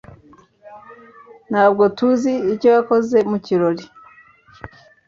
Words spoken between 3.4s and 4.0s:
kirori.